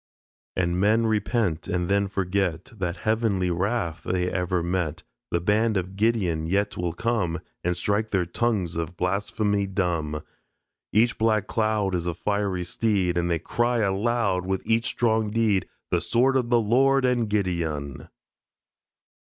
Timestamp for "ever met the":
4.31-5.39